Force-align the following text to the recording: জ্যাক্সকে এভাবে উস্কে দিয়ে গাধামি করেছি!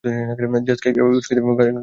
জ্যাক্সকে 0.67 0.89
এভাবে 0.91 1.15
উস্কে 1.15 1.33
দিয়ে 1.35 1.45
গাধামি 1.49 1.69
করেছি! 1.69 1.79